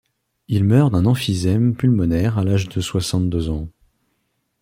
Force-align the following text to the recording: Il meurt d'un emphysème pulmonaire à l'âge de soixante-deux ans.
Il 0.47 0.63
meurt 0.63 0.91
d'un 0.93 1.05
emphysème 1.05 1.75
pulmonaire 1.75 2.39
à 2.39 2.43
l'âge 2.43 2.67
de 2.69 2.81
soixante-deux 2.81 3.51
ans. 3.51 3.69